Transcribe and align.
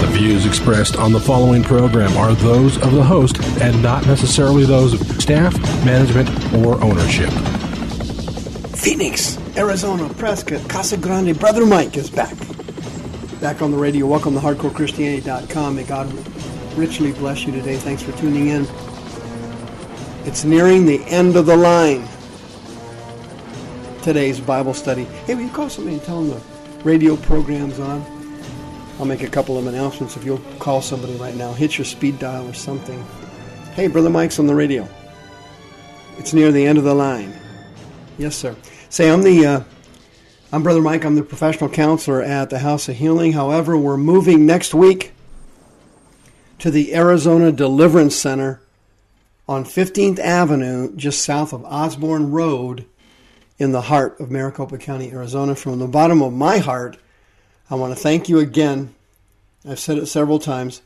The 0.00 0.08
views 0.08 0.44
expressed 0.44 0.96
on 0.96 1.12
the 1.12 1.20
following 1.20 1.62
program 1.62 2.14
are 2.18 2.34
those 2.34 2.76
of 2.82 2.92
the 2.92 3.02
host 3.02 3.42
and 3.62 3.82
not 3.82 4.06
necessarily 4.06 4.66
those 4.66 4.92
of 4.92 5.22
staff, 5.22 5.58
management, 5.86 6.28
or 6.54 6.78
ownership. 6.82 7.30
Phoenix, 8.74 9.38
Arizona, 9.56 10.12
Prescott, 10.14 10.68
Casa 10.68 10.98
Grande. 10.98 11.38
Brother 11.38 11.64
Mike 11.64 11.96
is 11.96 12.10
back. 12.10 12.36
Back 13.40 13.62
on 13.62 13.70
the 13.70 13.78
radio. 13.78 14.06
Welcome 14.06 14.34
to 14.34 14.40
HardcoreChristianity.com. 14.40 15.76
May 15.76 15.84
God 15.84 16.12
richly 16.76 17.12
bless 17.12 17.46
you 17.46 17.52
today. 17.52 17.76
Thanks 17.76 18.02
for 18.02 18.12
tuning 18.18 18.48
in. 18.48 18.66
It's 20.26 20.44
nearing 20.44 20.84
the 20.84 21.02
end 21.04 21.36
of 21.36 21.46
the 21.46 21.56
line. 21.56 22.06
Today's 24.02 24.40
Bible 24.40 24.74
study. 24.74 25.04
Hey, 25.24 25.34
will 25.34 25.42
you 25.42 25.50
call 25.50 25.70
somebody 25.70 25.96
and 25.96 26.04
tell 26.04 26.22
them 26.22 26.38
the 26.38 26.84
radio 26.84 27.16
program's 27.16 27.80
on? 27.80 28.15
I'll 28.98 29.04
make 29.04 29.22
a 29.22 29.28
couple 29.28 29.58
of 29.58 29.66
announcements 29.66 30.16
if 30.16 30.24
you'll 30.24 30.40
call 30.58 30.80
somebody 30.80 31.14
right 31.16 31.34
now. 31.34 31.52
Hit 31.52 31.76
your 31.76 31.84
speed 31.84 32.18
dial 32.18 32.48
or 32.48 32.54
something. 32.54 33.04
Hey, 33.74 33.88
Brother 33.88 34.08
Mike's 34.08 34.38
on 34.38 34.46
the 34.46 34.54
radio. 34.54 34.88
It's 36.18 36.32
near 36.32 36.50
the 36.50 36.64
end 36.64 36.78
of 36.78 36.84
the 36.84 36.94
line. 36.94 37.34
Yes, 38.16 38.34
sir. 38.34 38.56
Say, 38.88 39.10
I'm 39.10 39.22
the 39.22 39.46
uh, 39.46 39.60
I'm 40.50 40.62
Brother 40.62 40.80
Mike. 40.80 41.04
I'm 41.04 41.16
the 41.16 41.22
professional 41.22 41.68
counselor 41.68 42.22
at 42.22 42.48
the 42.48 42.60
House 42.60 42.88
of 42.88 42.96
Healing. 42.96 43.32
However, 43.32 43.76
we're 43.76 43.98
moving 43.98 44.46
next 44.46 44.72
week 44.72 45.12
to 46.60 46.70
the 46.70 46.94
Arizona 46.94 47.52
Deliverance 47.52 48.16
Center 48.16 48.62
on 49.46 49.64
15th 49.64 50.18
Avenue, 50.18 50.96
just 50.96 51.22
south 51.22 51.52
of 51.52 51.64
Osborne 51.66 52.30
Road, 52.30 52.86
in 53.58 53.72
the 53.72 53.82
heart 53.82 54.18
of 54.20 54.30
Maricopa 54.30 54.78
County, 54.78 55.10
Arizona. 55.12 55.54
From 55.54 55.78
the 55.78 55.86
bottom 55.86 56.22
of 56.22 56.32
my 56.32 56.58
heart, 56.58 56.96
I 57.68 57.74
want 57.74 57.96
to 57.96 58.00
thank 58.00 58.28
you 58.28 58.38
again. 58.38 58.94
I've 59.68 59.80
said 59.80 59.98
it 59.98 60.06
several 60.06 60.38
times. 60.38 60.82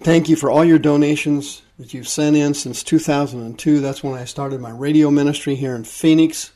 Thank 0.00 0.28
you 0.28 0.36
for 0.36 0.50
all 0.50 0.64
your 0.64 0.78
donations 0.78 1.62
that 1.78 1.94
you've 1.94 2.08
sent 2.08 2.36
in 2.36 2.52
since 2.52 2.82
2002. 2.82 3.80
That's 3.80 4.04
when 4.04 4.14
I 4.14 4.26
started 4.26 4.60
my 4.60 4.70
radio 4.70 5.10
ministry 5.10 5.54
here 5.54 5.74
in 5.74 5.84
Phoenix. 5.84 6.52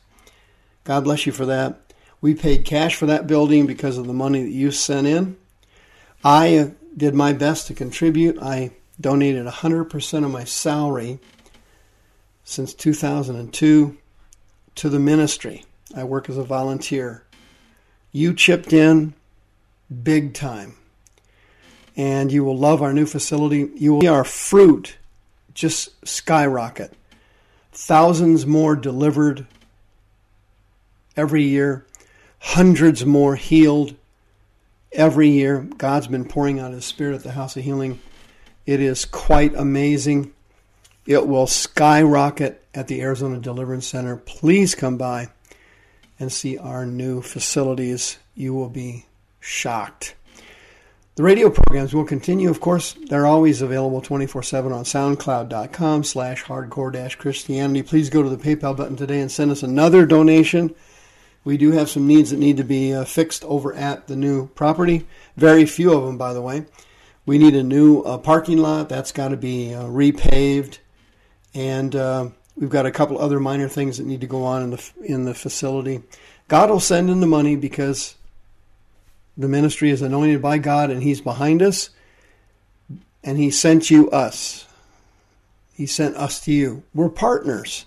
God 0.85 1.05
bless 1.05 1.25
you 1.25 1.33
for 1.33 1.47
that. 1.47 1.81
We 2.21 2.35
paid 2.35 2.67
cash 2.67 2.97
for 2.97 3.07
that 3.07 3.27
building 3.27 3.67
because 3.67 3.97
of 3.97 4.07
the 4.07 4.13
money 4.13 4.43
that 4.43 4.51
you 4.51 4.71
sent 4.71 5.07
in. 5.07 5.39
I 6.23 6.73
did 6.95 7.15
my 7.15 7.33
best 7.33 7.67
to 7.69 7.75
contribute. 7.75 8.39
I 8.43 8.73
donated 9.01 9.47
100% 9.47 10.25
of 10.25 10.31
my 10.31 10.45
salary 10.45 11.19
since 12.45 12.75
2002 12.75 13.97
to 14.75 14.89
the 14.89 14.99
ministry. 14.99 15.65
I 15.97 16.05
work 16.05 16.29
as 16.29 16.37
a 16.37 16.45
volunteer. 16.45 17.25
You 18.13 18.35
chipped 18.35 18.73
in 18.73 19.15
big 20.03 20.35
time. 20.35 20.77
And 21.97 22.33
you 22.33 22.45
will 22.45 22.57
love 22.57 22.83
our 22.83 22.93
new 22.93 23.07
facility. 23.07 23.71
You 23.75 23.95
will 23.95 24.01
see 24.01 24.07
our 24.07 24.25
fruit 24.25 24.97
just 25.55 26.07
skyrocket. 26.07 26.93
Thousands 27.73 28.47
more 28.47 28.75
delivered 28.77 29.47
every 31.17 31.43
year, 31.43 31.85
hundreds 32.39 33.05
more 33.05 33.37
healed 33.37 33.95
every 34.93 35.29
year. 35.29 35.69
God's 35.77 36.07
been 36.07 36.25
pouring 36.25 36.59
out 36.59 36.73
His 36.73 36.85
Spirit 36.85 37.15
at 37.15 37.23
the 37.23 37.33
House 37.33 37.57
of 37.57 37.65
Healing. 37.65 38.01
It 38.67 38.81
is 38.81 39.05
quite 39.05 39.55
amazing. 39.55 40.33
It 41.07 41.27
will 41.27 41.47
skyrocket 41.47 42.65
at 42.75 42.89
the 42.89 43.03
Arizona 43.03 43.39
Deliverance 43.39 43.87
Center. 43.87 44.17
Please 44.17 44.75
come 44.75 44.97
by 44.97 45.29
and 46.21 46.31
see 46.31 46.57
our 46.59 46.87
new 46.87 47.23
facilities. 47.23 48.19
You 48.37 48.55
will 48.55 48.69
be 48.69 49.07
shocked. 49.41 50.15
The 51.17 51.25
radio 51.25 51.51
programs 51.51 51.93
will 51.93 52.05
continue. 52.05 52.49
Of 52.49 52.61
course, 52.61 52.95
they're 53.09 53.27
always 53.27 53.61
available 53.63 54.01
24-7 54.01 54.73
on 54.73 54.85
soundcloud.com 54.85 56.05
slash 56.05 56.45
hardcore 56.45 57.19
Christianity. 57.19 57.83
Please 57.83 58.09
go 58.11 58.23
to 58.23 58.29
the 58.29 58.37
PayPal 58.37 58.77
button 58.77 58.97
today 58.97 59.21
and 59.21 59.31
send 59.31 59.51
us 59.51 59.63
another 59.63 60.07
donation. 60.07 60.75
We 61.43 61.57
do 61.57 61.73
have 61.73 61.91
some 61.91 62.07
needs 62.07 62.31
that 62.31 62.39
need 62.39 62.59
to 62.59 62.65
be 62.65 62.95
uh, 62.95 63.05
fixed 63.05 63.45
over 63.45 63.75
at 63.75 64.07
the 64.07 64.17
new 64.17 64.49
property. 64.49 65.07
Very 65.37 65.67
few 65.67 65.93
of 65.93 66.05
them, 66.05 66.17
by 66.17 66.33
the 66.33 66.43
way. 66.43 66.67
We 67.27 67.39
need 67.39 67.55
a 67.55 67.63
new 67.63 68.03
uh, 68.03 68.19
parking 68.19 68.59
lot. 68.59 68.89
That's 68.89 69.13
got 69.13 69.29
to 69.29 69.37
be 69.37 69.75
uh, 69.75 69.85
repaved. 69.85 70.79
And 71.55 71.95
uh, 71.97 72.29
we've 72.61 72.71
got 72.71 72.87
a 72.87 72.93
couple 72.93 73.19
other 73.19 73.41
minor 73.41 73.69
things 73.69 73.97
that 73.97 74.07
need 74.07 74.21
to 74.21 74.27
go 74.27 74.45
on 74.45 74.63
in 74.63 74.71
the, 74.71 74.93
in 75.03 75.25
the 75.25 75.35
facility. 75.35 76.03
God 76.47 76.71
will 76.71 76.79
send 76.79 77.11
in 77.11 77.21
the 77.21 77.27
money 77.27 77.57
because 77.57 78.15
the 79.37 79.49
ministry 79.49 79.91
is 79.91 80.03
anointed 80.03 80.43
by 80.43 80.59
God 80.59 80.91
and 80.91 81.03
He's 81.03 81.21
behind 81.21 81.63
us. 81.63 81.91
And 83.25 83.39
He 83.39 83.51
sent 83.51 83.91
you 83.91 84.11
us. 84.11 84.67
He 85.75 85.87
sent 85.87 86.17
us 86.17 86.41
to 86.45 86.53
you. 86.53 86.83
We're 86.95 87.09
partners. 87.09 87.87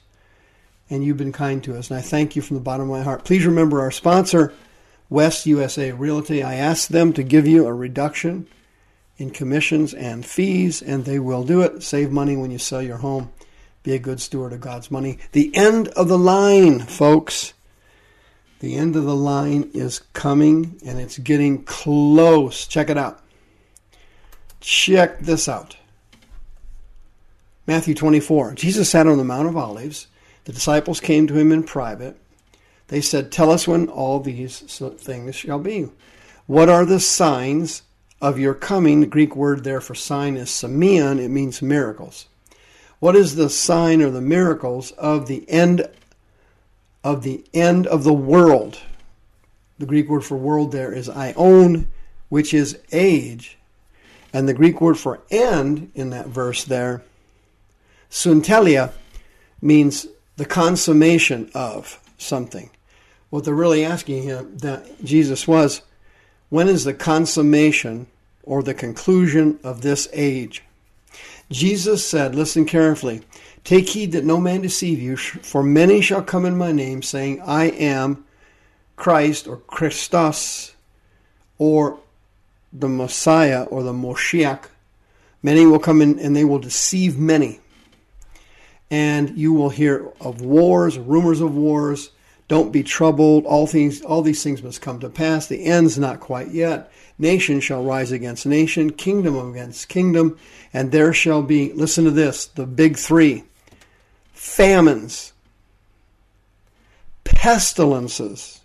And 0.90 1.04
you've 1.04 1.18
been 1.18 1.32
kind 1.32 1.64
to 1.64 1.78
us. 1.78 1.90
And 1.90 2.00
I 2.00 2.02
thank 2.02 2.36
you 2.36 2.42
from 2.42 2.58
the 2.58 2.64
bottom 2.64 2.90
of 2.90 2.98
my 2.98 3.04
heart. 3.04 3.24
Please 3.24 3.46
remember 3.46 3.82
our 3.82 3.92
sponsor, 3.92 4.54
West 5.10 5.46
USA 5.46 5.92
Realty. 5.92 6.44
I 6.44 6.56
asked 6.56 6.92
them 6.92 7.14
to 7.14 7.24
give 7.24 7.48
you 7.48 7.66
a 7.66 7.74
reduction 7.74 8.48
in 9.18 9.30
commissions 9.30 9.94
and 9.94 10.26
fees, 10.26 10.82
and 10.82 11.06
they 11.06 11.20
will 11.20 11.44
do 11.44 11.62
it. 11.62 11.84
Save 11.84 12.12
money 12.12 12.36
when 12.36 12.52
you 12.52 12.58
sell 12.58 12.82
your 12.82 12.98
home. 12.98 13.32
Be 13.84 13.94
a 13.94 14.00
good 14.00 14.22
steward 14.22 14.54
of 14.54 14.62
God's 14.62 14.90
money. 14.90 15.20
The 15.34 15.56
end 15.56 15.90
of 15.90 16.08
the 16.08 16.18
line, 16.18 16.80
folks. 16.80 17.54
The 18.60 18.76
end 18.76 18.96
of 18.96 19.04
the 19.04 19.16
line 19.16 19.70
is 19.74 20.00
coming 20.14 20.80
and 20.86 20.98
it's 20.98 21.20
getting 21.20 21.64
close. 21.66 22.66
Check 22.66 22.90
it 22.90 22.98
out. 22.98 23.22
Check 24.62 25.20
this 25.20 25.50
out. 25.50 25.76
Matthew 27.68 27.94
24. 27.94 28.54
Jesus 28.54 28.90
sat 28.90 29.06
on 29.06 29.18
the 29.18 29.26
Mount 29.26 29.50
of 29.50 29.58
Olives. 29.58 30.08
The 30.46 30.54
disciples 30.54 31.02
came 31.02 31.28
to 31.28 31.38
him 31.38 31.52
in 31.52 31.64
private. 31.64 32.18
They 32.88 33.02
said, 33.02 33.32
Tell 33.32 33.52
us 33.52 33.68
when 33.68 33.90
all 33.90 34.22
these 34.22 34.60
things 34.60 35.36
shall 35.36 35.60
be. 35.60 35.90
What 36.46 36.70
are 36.70 36.86
the 36.86 37.00
signs 37.00 37.84
of 38.22 38.40
your 38.40 38.54
coming? 38.54 39.02
The 39.02 39.08
Greek 39.08 39.36
word 39.36 39.64
there 39.64 39.82
for 39.82 39.96
sign 39.96 40.38
is 40.38 40.50
semeion. 40.50 41.20
It 41.20 41.30
means 41.30 41.62
miracles. 41.62 42.28
What 43.04 43.18
is 43.18 43.36
the 43.36 43.50
sign 43.50 44.02
or 44.02 44.10
the 44.12 44.22
miracles 44.22 44.92
of 44.92 45.28
the 45.28 45.44
end 45.50 45.90
of 47.04 47.24
the 47.24 47.44
end 47.54 47.86
of 47.86 48.06
the 48.06 48.14
world. 48.14 48.80
The 49.78 49.86
Greek 49.86 50.08
word 50.08 50.24
for 50.24 50.38
world 50.38 50.72
there 50.72 50.94
is 50.94 51.10
aion, 51.10 51.88
which 52.30 52.54
is 52.54 52.80
age. 52.94 53.58
And 54.32 54.48
the 54.48 54.54
Greek 54.54 54.80
word 54.80 54.98
for 54.98 55.20
end 55.30 55.92
in 55.94 56.12
that 56.12 56.28
verse 56.28 56.64
there, 56.64 57.04
suntelia, 58.10 58.94
means 59.62 60.08
the 60.38 60.46
consummation 60.46 61.52
of 61.54 62.00
something. 62.18 62.70
What 63.30 63.44
they're 63.44 63.54
really 63.54 63.84
asking 63.84 64.24
him 64.24 64.60
that 64.60 65.04
Jesus 65.04 65.46
was, 65.46 65.82
when 66.48 66.70
is 66.70 66.86
the 66.86 66.94
consummation 66.94 68.08
or 68.44 68.64
the 68.64 68.74
conclusion 68.74 69.60
of 69.62 69.82
this 69.82 70.08
age? 70.14 70.64
Jesus 71.54 72.06
said, 72.06 72.36
listen 72.36 72.66
carefully, 72.66 73.22
Take 73.64 73.90
heed 73.90 74.12
that 74.12 74.26
no 74.26 74.40
man 74.40 74.62
deceive 74.62 75.02
you, 75.02 75.16
for 75.16 75.64
many 75.64 76.02
shall 76.02 76.22
come 76.22 76.46
in 76.46 76.58
my 76.58 76.72
name, 76.72 77.02
saying, 77.02 77.42
I 77.42 77.66
am 77.66 78.26
Christ 78.98 79.48
or 79.48 79.58
Christos 79.58 80.76
or 81.58 82.00
the 82.74 82.90
Messiah 82.90 83.64
or 83.64 83.84
the 83.84 83.94
Moshiach. 83.94 84.66
Many 85.42 85.66
will 85.66 85.80
come 85.80 86.02
in 86.02 86.20
and 86.20 86.36
they 86.36 86.44
will 86.44 86.60
deceive 86.60 87.18
many. 87.18 87.62
And 88.92 89.38
you 89.38 89.54
will 89.54 89.70
hear 89.70 90.12
of 90.20 90.42
wars, 90.42 90.98
rumors 90.98 91.40
of 91.40 91.56
wars. 91.56 92.10
Don't 92.48 92.72
be 92.72 92.84
troubled. 92.84 93.46
All 93.46 93.68
things, 93.68 94.02
all 94.02 94.22
these 94.22 94.44
things 94.44 94.62
must 94.62 94.82
come 94.82 95.00
to 95.00 95.10
pass. 95.10 95.48
The 95.48 95.66
end's 95.66 95.98
not 95.98 96.20
quite 96.20 96.50
yet. 96.50 96.92
Nation 97.18 97.60
shall 97.60 97.84
rise 97.84 98.12
against 98.12 98.46
nation, 98.46 98.92
kingdom 98.92 99.38
against 99.52 99.88
kingdom, 99.88 100.38
and 100.74 100.92
there 100.92 101.14
shall 101.14 101.44
be, 101.44 101.72
listen 101.74 102.04
to 102.06 102.12
this, 102.12 102.48
the 102.48 102.66
big 102.66 102.98
three 102.98 103.44
famines, 104.34 105.32
pestilences, 107.24 108.62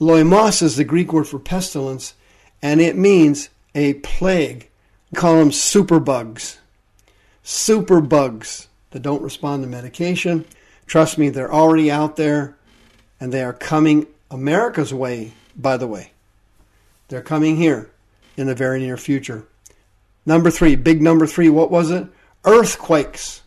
Loimos 0.00 0.62
is 0.62 0.76
the 0.76 0.84
Greek 0.84 1.12
word 1.12 1.28
for 1.28 1.38
pestilence, 1.38 2.14
and 2.62 2.80
it 2.80 2.96
means 2.96 3.50
a 3.74 3.94
plague. 3.94 4.70
We 5.10 5.16
call 5.16 5.38
them 5.38 5.50
superbugs. 5.50 6.56
Superbugs 7.44 8.68
that 8.92 9.02
don't 9.02 9.22
respond 9.22 9.62
to 9.62 9.68
medication. 9.68 10.46
Trust 10.90 11.18
me, 11.18 11.28
they're 11.28 11.54
already 11.54 11.88
out 11.88 12.16
there, 12.16 12.56
and 13.20 13.32
they 13.32 13.44
are 13.44 13.52
coming 13.52 14.08
America's 14.28 14.92
way, 14.92 15.30
by 15.54 15.76
the 15.76 15.86
way. 15.86 16.10
They're 17.06 17.22
coming 17.22 17.54
here 17.54 17.88
in 18.36 18.48
the 18.48 18.56
very 18.56 18.80
near 18.80 18.96
future. 18.96 19.46
Number 20.26 20.50
three, 20.50 20.74
big 20.74 21.00
number 21.00 21.28
three, 21.28 21.48
what 21.48 21.70
was 21.70 21.92
it? 21.92 22.08
Earthquakes 22.44 23.42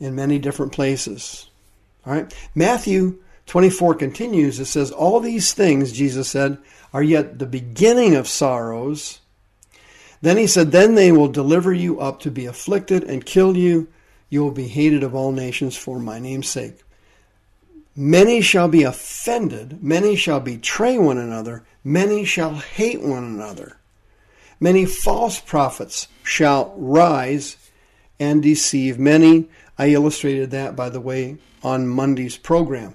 in 0.00 0.14
many 0.14 0.38
different 0.38 0.72
places. 0.72 1.50
All 2.06 2.14
right. 2.14 2.34
Matthew 2.54 3.18
24 3.44 3.96
continues. 3.96 4.58
It 4.58 4.64
says, 4.64 4.90
All 4.90 5.20
these 5.20 5.52
things, 5.52 5.92
Jesus 5.92 6.30
said, 6.30 6.56
are 6.94 7.02
yet 7.02 7.38
the 7.38 7.44
beginning 7.44 8.14
of 8.14 8.26
sorrows. 8.26 9.20
Then 10.22 10.38
he 10.38 10.46
said, 10.46 10.72
Then 10.72 10.94
they 10.94 11.12
will 11.12 11.28
deliver 11.28 11.74
you 11.74 12.00
up 12.00 12.20
to 12.20 12.30
be 12.30 12.46
afflicted 12.46 13.04
and 13.04 13.26
kill 13.26 13.54
you. 13.54 13.88
You 14.30 14.42
will 14.42 14.52
be 14.52 14.68
hated 14.68 15.02
of 15.02 15.14
all 15.14 15.32
nations 15.32 15.76
for 15.76 15.98
my 15.98 16.18
name's 16.18 16.48
sake. 16.48 16.82
Many 17.96 18.40
shall 18.40 18.68
be 18.68 18.84
offended, 18.84 19.82
many 19.82 20.14
shall 20.16 20.40
betray 20.40 20.96
one 20.96 21.18
another, 21.18 21.64
many 21.84 22.24
shall 22.24 22.54
hate 22.54 23.02
one 23.02 23.24
another. 23.24 23.76
Many 24.60 24.86
false 24.86 25.40
prophets 25.40 26.06
shall 26.22 26.72
rise 26.76 27.56
and 28.20 28.42
deceive 28.42 28.98
many. 28.98 29.48
I 29.76 29.88
illustrated 29.88 30.50
that, 30.52 30.76
by 30.76 30.90
the 30.90 31.00
way, 31.00 31.38
on 31.62 31.88
Monday's 31.88 32.36
program. 32.36 32.94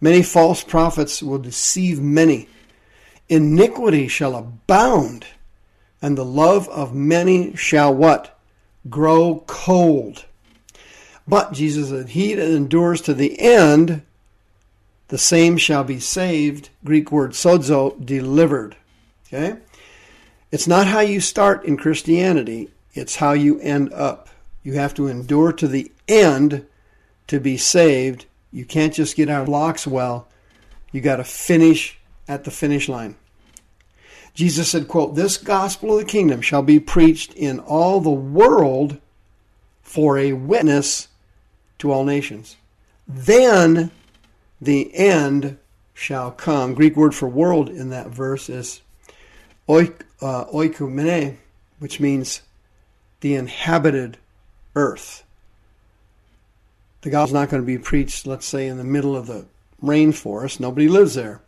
Many 0.00 0.22
false 0.22 0.62
prophets 0.62 1.22
will 1.22 1.38
deceive 1.38 2.00
many. 2.00 2.48
Iniquity 3.28 4.08
shall 4.08 4.36
abound, 4.36 5.26
and 6.00 6.16
the 6.16 6.24
love 6.24 6.68
of 6.68 6.94
many 6.94 7.56
shall 7.56 7.92
what? 7.92 8.38
Grow 8.88 9.42
cold. 9.46 10.24
But 11.28 11.52
Jesus 11.52 11.88
said, 11.88 12.10
He 12.10 12.34
that 12.34 12.50
endures 12.50 13.00
to 13.02 13.14
the 13.14 13.40
end, 13.40 14.02
the 15.08 15.18
same 15.18 15.56
shall 15.56 15.84
be 15.84 16.00
saved. 16.00 16.70
Greek 16.84 17.10
word 17.10 17.32
sozo, 17.32 18.04
delivered. 18.04 18.76
Okay? 19.26 19.58
It's 20.52 20.66
not 20.66 20.86
how 20.86 21.00
you 21.00 21.20
start 21.20 21.64
in 21.64 21.76
Christianity, 21.76 22.70
it's 22.94 23.16
how 23.16 23.32
you 23.32 23.60
end 23.60 23.92
up. 23.92 24.28
You 24.62 24.74
have 24.74 24.94
to 24.94 25.06
endure 25.06 25.52
to 25.52 25.68
the 25.68 25.92
end 26.08 26.66
to 27.26 27.40
be 27.40 27.56
saved. 27.56 28.26
You 28.52 28.64
can't 28.64 28.94
just 28.94 29.16
get 29.16 29.28
out 29.28 29.42
of 29.42 29.48
locks 29.48 29.86
well. 29.86 30.28
You 30.92 31.00
got 31.00 31.16
to 31.16 31.24
finish 31.24 31.98
at 32.26 32.44
the 32.44 32.50
finish 32.50 32.88
line. 32.88 33.16
Jesus 34.34 34.70
said, 34.70 34.88
quote, 34.88 35.14
This 35.14 35.36
gospel 35.36 35.92
of 35.92 36.04
the 36.04 36.10
kingdom 36.10 36.40
shall 36.40 36.62
be 36.62 36.80
preached 36.80 37.32
in 37.34 37.58
all 37.60 38.00
the 38.00 38.10
world 38.10 38.98
for 39.82 40.18
a 40.18 40.32
witness 40.32 41.08
to 41.78 41.92
all 41.92 42.04
nations. 42.04 42.56
Then 43.06 43.90
the 44.60 44.94
end 44.94 45.58
shall 45.94 46.30
come. 46.30 46.74
Greek 46.74 46.96
word 46.96 47.14
for 47.14 47.28
world 47.28 47.68
in 47.68 47.90
that 47.90 48.08
verse 48.08 48.48
is 48.48 48.80
uh, 49.68 50.44
oikumene, 50.46 51.36
which 51.78 52.00
means 52.00 52.42
the 53.20 53.34
inhabited 53.34 54.18
earth. 54.74 55.24
The 57.02 57.10
gospel 57.10 57.36
is 57.36 57.40
not 57.40 57.50
going 57.50 57.62
to 57.62 57.66
be 57.66 57.78
preached, 57.78 58.26
let's 58.26 58.46
say, 58.46 58.66
in 58.66 58.78
the 58.78 58.84
middle 58.84 59.16
of 59.16 59.26
the 59.26 59.46
rainforest. 59.82 60.60
Nobody 60.60 60.88
lives 60.88 61.14
there. 61.14 61.40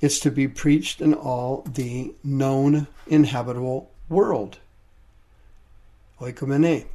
It's 0.00 0.20
to 0.20 0.30
be 0.30 0.48
preached 0.48 1.00
in 1.00 1.12
all 1.14 1.62
the 1.66 2.14
known 2.22 2.86
inhabitable 3.06 3.90
world. 4.08 4.58
Oikumene. 6.20 6.86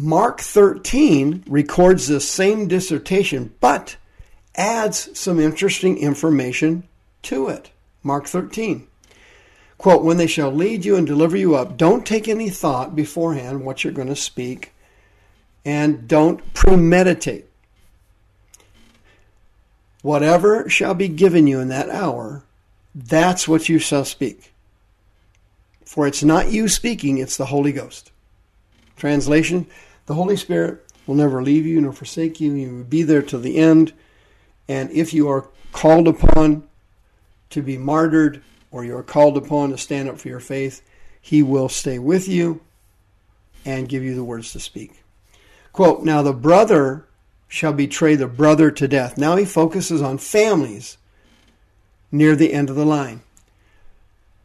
Mark 0.00 0.40
13 0.40 1.42
records 1.48 2.06
this 2.06 2.28
same 2.28 2.68
dissertation, 2.68 3.52
but 3.58 3.96
adds 4.54 5.18
some 5.18 5.40
interesting 5.40 5.98
information 5.98 6.84
to 7.22 7.48
it. 7.48 7.72
Mark 8.04 8.28
13. 8.28 8.86
Quote, 9.76 10.04
When 10.04 10.16
they 10.16 10.28
shall 10.28 10.52
lead 10.52 10.84
you 10.84 10.94
and 10.94 11.04
deliver 11.04 11.36
you 11.36 11.56
up, 11.56 11.76
don't 11.76 12.06
take 12.06 12.28
any 12.28 12.48
thought 12.48 12.94
beforehand 12.94 13.64
what 13.64 13.82
you're 13.82 13.92
going 13.92 14.06
to 14.06 14.14
speak, 14.14 14.72
and 15.64 16.06
don't 16.06 16.54
premeditate. 16.54 17.46
Whatever 20.02 20.68
shall 20.68 20.94
be 20.94 21.08
given 21.08 21.48
you 21.48 21.58
in 21.58 21.68
that 21.68 21.90
hour, 21.90 22.44
that's 22.94 23.48
what 23.48 23.68
you 23.68 23.80
shall 23.80 24.04
speak. 24.04 24.52
For 25.84 26.06
it's 26.06 26.22
not 26.22 26.52
you 26.52 26.68
speaking, 26.68 27.18
it's 27.18 27.36
the 27.36 27.46
Holy 27.46 27.72
Ghost. 27.72 28.12
Translation 28.96 29.66
The 30.08 30.14
Holy 30.14 30.38
Spirit 30.38 30.86
will 31.06 31.16
never 31.16 31.42
leave 31.42 31.66
you 31.66 31.82
nor 31.82 31.92
forsake 31.92 32.40
you. 32.40 32.54
You 32.54 32.76
will 32.76 32.84
be 32.84 33.02
there 33.02 33.20
till 33.20 33.40
the 33.40 33.58
end. 33.58 33.92
And 34.66 34.90
if 34.90 35.12
you 35.12 35.28
are 35.28 35.50
called 35.70 36.08
upon 36.08 36.66
to 37.50 37.60
be 37.60 37.76
martyred 37.76 38.42
or 38.70 38.86
you 38.86 38.96
are 38.96 39.02
called 39.02 39.36
upon 39.36 39.68
to 39.68 39.76
stand 39.76 40.08
up 40.08 40.18
for 40.18 40.28
your 40.28 40.40
faith, 40.40 40.80
He 41.20 41.42
will 41.42 41.68
stay 41.68 41.98
with 41.98 42.26
you 42.26 42.62
and 43.66 43.86
give 43.86 44.02
you 44.02 44.14
the 44.14 44.24
words 44.24 44.50
to 44.52 44.60
speak. 44.60 45.04
Quote 45.74 46.02
Now 46.02 46.22
the 46.22 46.32
brother 46.32 47.06
shall 47.46 47.74
betray 47.74 48.14
the 48.14 48.26
brother 48.26 48.70
to 48.70 48.88
death. 48.88 49.18
Now 49.18 49.36
he 49.36 49.44
focuses 49.44 50.00
on 50.00 50.16
families 50.16 50.96
near 52.10 52.34
the 52.34 52.54
end 52.54 52.70
of 52.70 52.76
the 52.76 52.86
line. 52.86 53.20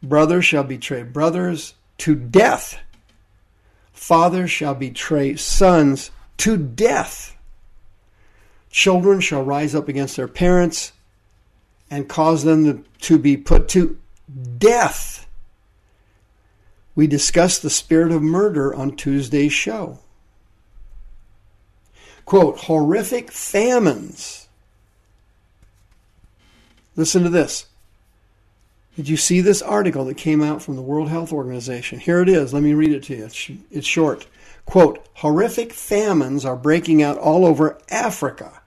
Brothers 0.02 0.44
shall 0.44 0.64
betray 0.64 1.04
brothers 1.04 1.72
to 1.98 2.14
death. 2.14 2.83
Fathers 3.94 4.50
shall 4.50 4.74
betray 4.74 5.36
sons 5.36 6.10
to 6.36 6.58
death. 6.58 7.36
Children 8.70 9.20
shall 9.20 9.42
rise 9.42 9.74
up 9.74 9.88
against 9.88 10.16
their 10.16 10.28
parents 10.28 10.92
and 11.90 12.08
cause 12.08 12.44
them 12.44 12.84
to 13.00 13.18
be 13.18 13.36
put 13.36 13.68
to 13.70 13.98
death. 14.58 15.26
We 16.94 17.06
discussed 17.06 17.62
the 17.62 17.70
spirit 17.70 18.12
of 18.12 18.20
murder 18.20 18.74
on 18.74 18.96
Tuesday's 18.96 19.52
show 19.52 20.00
quote, 22.24 22.58
horrific 22.60 23.30
famines. 23.30 24.48
Listen 26.96 27.22
to 27.22 27.28
this. 27.28 27.66
Did 28.96 29.08
you 29.08 29.16
see 29.16 29.40
this 29.40 29.60
article 29.60 30.04
that 30.04 30.16
came 30.16 30.40
out 30.40 30.62
from 30.62 30.76
the 30.76 30.82
World 30.82 31.08
Health 31.08 31.32
Organization? 31.32 31.98
Here 31.98 32.20
it 32.20 32.28
is. 32.28 32.54
Let 32.54 32.62
me 32.62 32.74
read 32.74 32.92
it 32.92 33.02
to 33.04 33.16
you. 33.16 33.58
It's, 33.70 33.86
short. 33.86 34.26
Quote, 34.66 35.04
horrific 35.14 35.72
famines 35.72 36.44
are 36.44 36.54
breaking 36.54 37.02
out 37.02 37.18
all 37.18 37.44
over 37.44 37.78
Africa. 37.90 38.62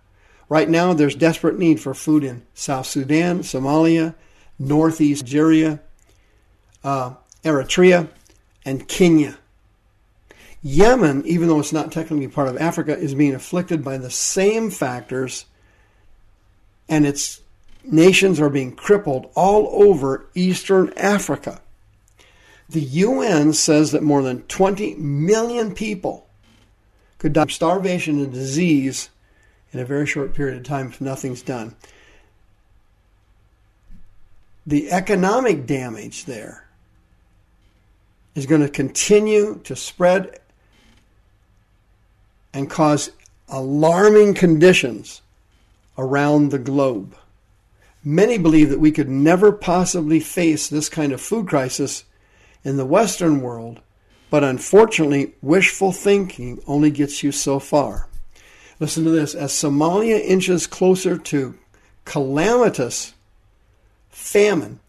Right 0.50 0.70
now, 0.70 0.94
there's 0.94 1.16
desperate 1.16 1.58
need 1.58 1.80
for 1.80 1.94
food 1.94 2.24
in 2.26 2.44
South 2.54 2.86
Sudan, 2.86 3.40
Somalia, 3.40 4.16
Northeast 4.60 5.24
Nigeria, 5.24 5.80
uh, 6.84 7.14
Eritrea, 7.44 8.10
and 8.66 8.88
Kenya. 8.88 9.38
Yemen, 10.62 11.24
even 11.26 11.48
though 11.48 11.60
it's 11.60 11.74
not 11.74 11.92
technically 11.92 12.28
part 12.28 12.50
of 12.50 12.58
Africa, 12.58 12.98
is 12.98 13.16
being 13.16 13.34
afflicted 13.34 13.84
by 13.84 13.98
the 13.98 14.10
same 14.10 14.72
factors, 14.72 15.46
and 16.90 17.06
its 17.06 17.42
nations 17.92 18.40
are 18.40 18.50
being 18.50 18.76
crippled 18.76 19.30
all 19.36 19.70
over 19.84 20.28
Eastern 20.36 20.94
Africa. 20.98 21.62
The 22.70 22.82
UN 22.82 23.54
says 23.54 23.92
that 23.92 24.04
more 24.04 24.22
than 24.22 24.44
20 24.44 24.96
million 24.96 25.74
people 25.74 26.28
could 27.18 27.34
die 27.34 27.44
of 27.44 27.52
starvation 27.52 28.20
and 28.20 28.32
disease 28.32 29.10
in 29.72 29.80
a 29.80 29.86
very 29.86 30.06
short 30.06 30.34
period 30.34 30.58
of 30.58 30.64
time 30.64 30.88
if 30.88 31.02
nothing's 31.02 31.42
done. 31.42 31.76
The 34.66 34.92
economic 34.92 35.66
damage 35.66 36.26
there 36.26 36.68
is 38.36 38.46
going 38.46 38.62
to 38.62 38.70
continue 38.70 39.60
to 39.64 39.76
spread 39.76 40.40
and 42.54 42.70
cause 42.70 43.12
alarming 43.50 44.34
conditions 44.34 45.22
around 45.98 46.52
the 46.52 46.60
globe. 46.60 47.16
Many 48.10 48.38
believe 48.38 48.70
that 48.70 48.80
we 48.80 48.94
could 48.94 49.10
never 49.10 49.52
possibly 49.52 50.22
face 50.22 50.70
this 50.70 50.88
kind 50.88 51.12
of 51.12 51.20
food 51.20 51.46
crisis 51.50 52.06
in 52.64 52.78
the 52.78 52.86
Western 52.86 53.42
world, 53.42 53.82
but 54.30 54.46
unfortunately, 54.46 55.34
wishful 55.42 55.92
thinking 55.92 56.62
only 56.68 56.90
gets 56.90 57.22
you 57.22 57.34
so 57.34 57.60
far. 57.60 58.08
Listen 58.80 59.04
to 59.04 59.10
this 59.10 59.36
as 59.36 59.52
Somalia 59.52 60.22
inches 60.22 60.68
closer 60.68 61.18
to 61.18 61.60
calamitous 62.06 63.14
famine, 64.10 64.80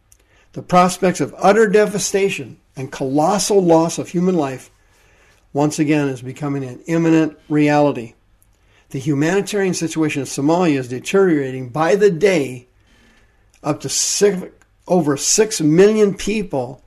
the 0.53 0.63
prospects 0.63 1.21
of 1.21 1.35
utter 1.39 1.67
devastation 1.67 2.61
and 2.77 2.93
colossal 2.93 3.61
loss 3.61 3.99
of 3.99 4.11
human 4.11 4.37
life 4.37 4.71
once 5.53 5.81
again 5.81 6.07
is 6.07 6.23
becoming 6.23 6.63
an 6.63 6.83
imminent 6.87 7.37
reality. 7.49 8.15
The 8.91 9.01
humanitarian 9.01 9.75
situation 9.75 10.21
in 10.21 10.27
Somalia 10.27 10.79
is 10.79 10.87
deteriorating 10.87 11.71
by 11.71 11.97
the 11.97 12.13
day. 12.13 12.68
Up 13.63 13.81
to 13.81 13.89
six, 13.89 14.43
over 14.87 15.17
6 15.17 15.61
million 15.61 16.15
people 16.15 16.83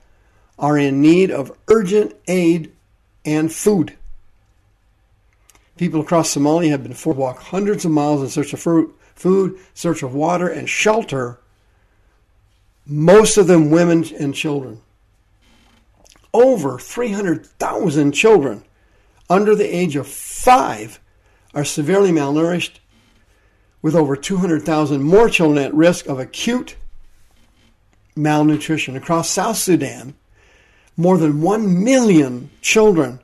are 0.58 0.78
in 0.78 1.00
need 1.00 1.30
of 1.30 1.56
urgent 1.68 2.14
aid 2.26 2.72
and 3.24 3.52
food. 3.52 3.96
People 5.76 6.00
across 6.00 6.34
Somalia 6.34 6.70
have 6.70 6.82
been 6.82 6.94
forced 6.94 7.16
to 7.16 7.20
walk 7.20 7.38
hundreds 7.38 7.84
of 7.84 7.90
miles 7.90 8.22
in 8.22 8.28
search 8.28 8.52
of 8.52 8.92
food, 9.14 9.58
search 9.74 10.02
of 10.02 10.14
water, 10.14 10.48
and 10.48 10.68
shelter, 10.68 11.38
most 12.86 13.36
of 13.36 13.46
them 13.46 13.70
women 13.70 14.04
and 14.18 14.34
children. 14.34 14.80
Over 16.34 16.78
300,000 16.78 18.12
children 18.12 18.64
under 19.28 19.54
the 19.54 19.74
age 19.74 19.96
of 19.96 20.06
five 20.06 21.00
are 21.54 21.64
severely 21.64 22.10
malnourished, 22.10 22.78
with 23.82 23.96
over 23.96 24.16
200,000 24.16 25.02
more 25.02 25.28
children 25.28 25.62
at 25.62 25.74
risk 25.74 26.06
of 26.06 26.18
acute 26.18 26.76
malnutrition. 28.16 28.96
Across 28.96 29.30
South 29.30 29.56
Sudan, 29.56 30.14
more 30.96 31.18
than 31.18 31.42
1 31.42 31.82
million 31.82 32.50
children 32.60 33.18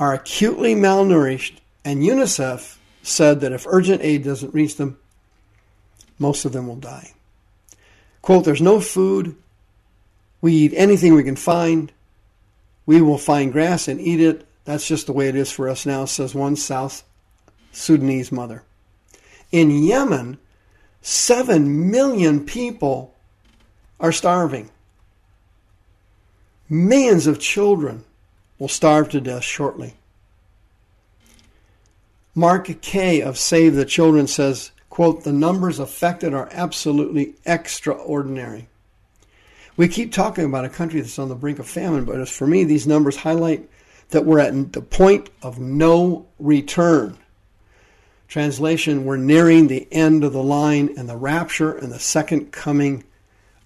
are 0.00 0.14
acutely 0.14 0.74
malnourished, 0.74 1.58
and 1.84 2.02
UNICEF 2.02 2.78
said 3.02 3.40
that 3.40 3.52
if 3.52 3.66
urgent 3.68 4.02
aid 4.02 4.24
doesn't 4.24 4.54
reach 4.54 4.76
them, 4.76 4.98
most 6.18 6.44
of 6.44 6.52
them 6.52 6.66
will 6.66 6.76
die. 6.76 7.12
Quote, 8.22 8.44
there's 8.44 8.62
no 8.62 8.80
food. 8.80 9.36
We 10.40 10.52
eat 10.52 10.72
anything 10.74 11.14
we 11.14 11.22
can 11.22 11.36
find. 11.36 11.92
We 12.84 13.00
will 13.00 13.18
find 13.18 13.52
grass 13.52 13.88
and 13.88 14.00
eat 14.00 14.20
it. 14.20 14.46
That's 14.64 14.86
just 14.86 15.06
the 15.06 15.12
way 15.12 15.28
it 15.28 15.36
is 15.36 15.50
for 15.50 15.68
us 15.68 15.86
now, 15.86 16.04
says 16.06 16.34
one 16.34 16.56
South 16.56 17.04
Sudanese 17.72 18.32
mother. 18.32 18.64
In 19.52 19.70
Yemen, 19.70 20.38
7 21.02 21.90
million 21.90 22.44
people 22.44 23.14
are 24.00 24.12
starving. 24.12 24.70
Millions 26.68 27.26
of 27.26 27.38
children 27.38 28.04
will 28.58 28.68
starve 28.68 29.08
to 29.10 29.20
death 29.20 29.44
shortly. 29.44 29.94
Mark 32.34 32.82
Kaye 32.82 33.22
of 33.22 33.38
Save 33.38 33.74
the 33.74 33.84
Children 33.84 34.26
says, 34.26 34.72
quote, 34.90 35.24
the 35.24 35.32
numbers 35.32 35.78
affected 35.78 36.34
are 36.34 36.48
absolutely 36.52 37.34
extraordinary. 37.46 38.68
We 39.76 39.88
keep 39.88 40.12
talking 40.12 40.44
about 40.44 40.64
a 40.64 40.70
country 40.70 41.00
that's 41.00 41.18
on 41.18 41.28
the 41.28 41.34
brink 41.34 41.58
of 41.58 41.68
famine, 41.68 42.04
but 42.04 42.20
as 42.20 42.30
for 42.30 42.46
me, 42.46 42.64
these 42.64 42.86
numbers 42.86 43.16
highlight 43.16 43.68
that 44.10 44.24
we're 44.24 44.38
at 44.38 44.72
the 44.72 44.82
point 44.82 45.30
of 45.42 45.58
no 45.58 46.26
return. 46.38 47.16
Translation, 48.28 49.04
we're 49.04 49.16
nearing 49.16 49.68
the 49.68 49.86
end 49.92 50.24
of 50.24 50.32
the 50.32 50.42
line 50.42 50.94
and 50.96 51.08
the 51.08 51.16
rapture 51.16 51.76
and 51.76 51.92
the 51.92 51.98
second 51.98 52.52
coming 52.52 53.04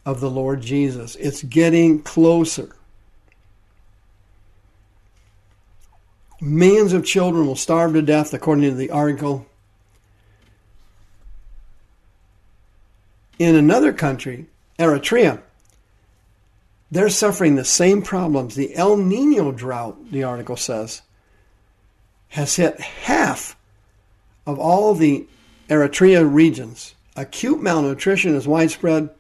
of 0.05 0.21
the 0.21 0.31
Lord 0.31 0.61
Jesus. 0.61 1.17
It's 1.17 1.43
getting 1.43 2.03
closer. 2.03 2.75
Millions 6.41 6.93
of 6.93 7.05
children 7.05 7.47
will 7.47 7.57
starve 7.57 7.93
to 7.93 8.03
death, 8.03 8.33
according 8.33 8.65
to 8.65 8.75
the 8.75 8.91
article. 8.91 9.47
In 13.39 13.55
another 13.55 13.93
country, 13.93 14.47
Eritrea, 14.79 15.43
they're 16.91 17.09
suffering 17.09 17.55
the 17.55 17.65
same 17.65 18.03
problems. 18.03 18.55
The 18.55 18.75
El 18.75 18.97
Nino 18.97 19.53
drought, 19.53 20.11
the 20.11 20.25
article 20.25 20.57
says, 20.57 21.03
has 22.29 22.57
hit 22.57 22.81
half 22.81 23.57
of 24.47 24.59
all 24.59 24.95
the 24.95 25.27
Eritrea 25.69 26.29
regions. 26.31 26.95
Acute 27.17 27.63
malnutrition 27.63 28.35
is 28.35 28.49
widespread. 28.49 29.11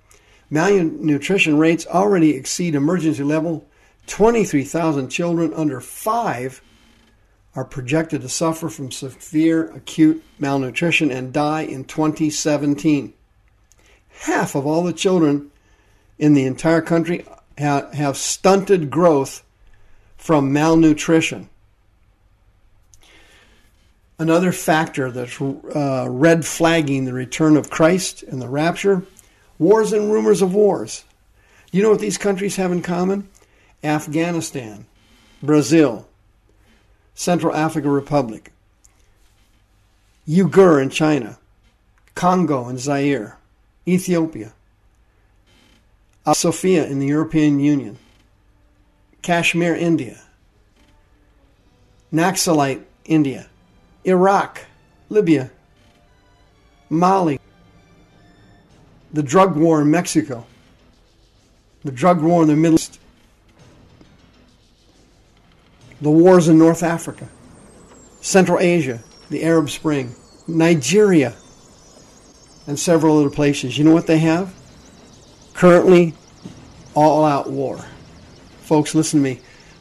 Malnutrition 0.48 1.58
rates 1.58 1.86
already 1.86 2.30
exceed 2.36 2.74
emergency 2.74 3.22
level. 3.22 3.64
23,000 4.06 5.08
children 5.08 5.54
under 5.54 5.80
five 5.80 6.62
are 7.54 7.64
projected 7.64 8.22
to 8.22 8.28
suffer 8.28 8.68
from 8.68 8.90
severe 8.90 9.70
acute 9.72 10.22
malnutrition 10.38 11.10
and 11.10 11.32
die 11.32 11.62
in 11.62 11.84
2017. 11.84 13.12
Half 14.22 14.54
of 14.54 14.66
all 14.66 14.82
the 14.82 14.92
children 14.92 15.50
in 16.18 16.34
the 16.34 16.44
entire 16.44 16.82
country 16.82 17.24
ha- 17.58 17.90
have 17.92 18.16
stunted 18.16 18.90
growth 18.90 19.42
from 20.16 20.52
malnutrition. 20.52 21.48
Another 24.20 24.52
factor 24.52 25.10
that's 25.10 25.40
uh, 25.40 26.06
red 26.06 26.44
flagging 26.44 27.06
the 27.06 27.14
return 27.14 27.56
of 27.56 27.70
Christ 27.70 28.22
and 28.22 28.40
the 28.40 28.50
rapture 28.50 29.02
wars 29.58 29.94
and 29.94 30.12
rumors 30.12 30.42
of 30.42 30.52
wars. 30.52 31.04
You 31.72 31.82
know 31.82 31.88
what 31.88 32.00
these 32.00 32.18
countries 32.18 32.56
have 32.56 32.70
in 32.70 32.82
common? 32.82 33.30
Afghanistan, 33.82 34.84
Brazil, 35.42 36.06
Central 37.14 37.54
African 37.54 37.90
Republic, 37.90 38.52
Uyghur 40.28 40.82
in 40.82 40.90
China, 40.90 41.38
Congo 42.14 42.68
and 42.68 42.78
Zaire, 42.78 43.38
Ethiopia, 43.88 44.52
Sofia 46.34 46.86
in 46.86 46.98
the 46.98 47.06
European 47.06 47.58
Union, 47.58 47.96
Kashmir, 49.22 49.74
India, 49.74 50.20
Naxalite, 52.12 52.84
India, 53.06 53.48
Iraq, 54.04 54.64
Libya, 55.08 55.50
Mali, 56.88 57.38
the 59.12 59.22
drug 59.22 59.56
war 59.56 59.82
in 59.82 59.90
Mexico, 59.90 60.46
the 61.84 61.92
drug 61.92 62.20
war 62.22 62.42
in 62.42 62.48
the 62.48 62.56
Middle 62.56 62.76
East, 62.76 62.98
the 66.00 66.10
wars 66.10 66.48
in 66.48 66.58
North 66.58 66.82
Africa, 66.82 67.28
Central 68.20 68.58
Asia, 68.58 69.00
the 69.28 69.42
Arab 69.42 69.68
Spring, 69.70 70.14
Nigeria, 70.46 71.34
and 72.66 72.78
several 72.78 73.18
other 73.18 73.30
places. 73.30 73.76
You 73.76 73.84
know 73.84 73.92
what 73.92 74.06
they 74.06 74.18
have? 74.18 74.54
Currently, 75.54 76.14
all 76.94 77.24
out 77.24 77.50
war. 77.50 77.84
Folks, 78.62 78.94
listen 78.94 79.20
to 79.20 79.24
me. 79.24 79.40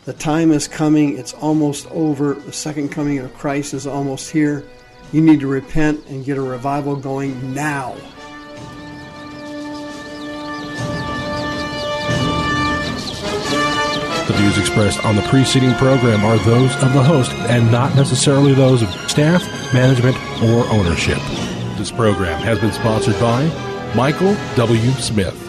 The 0.10 0.16
time 0.16 0.52
is 0.52 0.68
coming. 0.68 1.20
It's 1.20 1.36
almost 1.36 1.86
over. 1.92 2.34
The 2.34 2.52
second 2.52 2.90
coming 2.90 3.20
of 3.20 3.32
Christ 3.36 3.76
is 3.76 3.86
almost 3.86 4.32
here. 4.32 4.66
You 5.12 5.22
need 5.22 5.40
to 5.42 5.48
repent 5.48 6.04
and 6.08 6.26
get 6.26 6.36
a 6.36 6.42
revival 6.42 6.96
going 6.96 7.54
now. 7.54 7.94
The 14.26 14.34
views 14.34 14.58
expressed 14.58 15.06
on 15.06 15.16
the 15.16 15.22
preceding 15.30 15.76
program 15.76 16.26
are 16.26 16.40
those 16.40 16.74
of 16.82 16.92
the 16.94 17.04
host 17.04 17.32
and 17.48 17.72
not 17.72 17.96
necessarily 17.96 18.56
those 18.56 18.82
of 18.82 18.90
staff, 19.08 19.44
management, 19.76 20.18
or 20.42 20.66
ownership. 20.72 21.20
This 21.78 21.92
program 21.92 22.42
has 22.42 22.58
been 22.58 22.72
sponsored 22.72 23.20
by 23.20 23.46
Michael 23.96 24.36
W. 24.56 24.90
Smith. 24.94 25.49